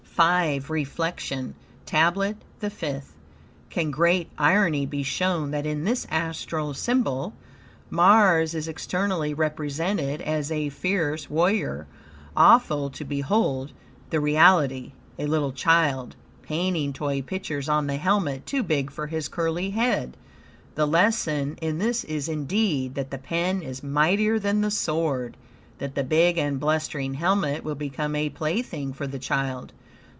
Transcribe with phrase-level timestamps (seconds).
[0.21, 1.55] V REFLECTION
[1.87, 3.11] TABLET THE FIFTH
[3.71, 7.33] Can greater irony be shown than in this astral symbol.
[7.89, 11.87] Mars is externally represented as a fierce warrior,
[12.37, 13.71] awful to behold;
[14.11, 19.27] the reality, a little child, painting toy pictures on the helmet, too big for his
[19.27, 20.17] curly head.
[20.75, 25.35] The lesson in this is indeed, that the pen is mightier than the sword;
[25.79, 29.73] that the big and blustering helmet will become a plaything for the child.